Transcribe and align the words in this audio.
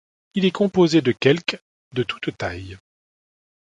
Il 0.33 0.45
est 0.45 0.51
composé 0.51 1.03
de 1.03 1.11
quelque 1.11 1.57
de 1.93 2.01
toutes 2.01 2.35
tailles. 2.35 2.75